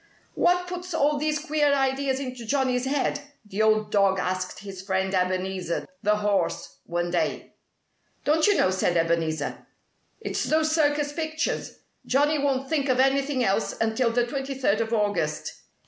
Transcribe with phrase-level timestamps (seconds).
[0.33, 5.13] "What puts all these queer ideas into Johnnie's head?" the old dog asked his friend
[5.13, 7.53] Ebenezer, the horse, one day.
[8.25, 9.67] "Don't you know?" said Ebenezer.
[10.19, 11.81] "It's those circus pictures.
[12.07, 15.53] Johnnie won't think of anything else until the twenty third of August."